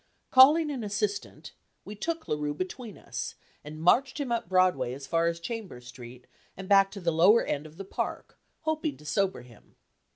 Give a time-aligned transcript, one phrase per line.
[0.31, 1.51] Calling an assistant,
[1.85, 5.85] we took La Rue between us, and marched him up Broadway as far as Chambers
[5.85, 6.25] Street,
[6.57, 9.75] and back to the lower end of the Park, hoping to sober him.